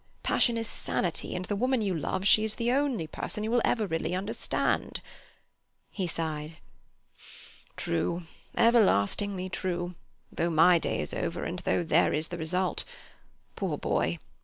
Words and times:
Passion 0.23 0.57
is 0.57 0.65
sanity, 0.67 1.35
and 1.35 1.45
the 1.45 1.55
woman 1.55 1.79
you 1.79 1.93
love, 1.93 2.25
she 2.25 2.43
is 2.43 2.55
the 2.55 2.71
only 2.71 3.05
person 3.05 3.43
you 3.43 3.51
will 3.51 3.61
ever 3.63 3.85
really 3.85 4.15
understand.'" 4.15 4.99
He 5.91 6.07
sighed: 6.07 6.57
"True, 7.77 8.23
everlastingly 8.57 9.47
true, 9.47 9.93
though 10.31 10.49
my 10.49 10.79
day 10.79 11.01
is 11.01 11.13
over, 11.13 11.43
and 11.43 11.59
though 11.59 11.83
there 11.83 12.13
is 12.13 12.29
the 12.29 12.39
result. 12.39 12.83
Poor 13.55 13.77
boy! 13.77 14.17